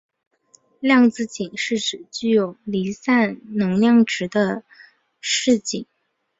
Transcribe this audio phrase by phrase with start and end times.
[0.79, 4.63] 量子阱是指具有离散能量值的
[5.19, 5.85] 势阱。